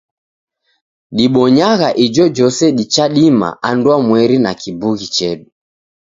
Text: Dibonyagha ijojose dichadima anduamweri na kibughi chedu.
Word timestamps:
Dibonyagha 1.15 1.89
ijojose 2.05 2.65
dichadima 2.77 3.49
anduamweri 3.69 4.37
na 4.43 4.51
kibughi 4.61 5.07
chedu. 5.15 5.47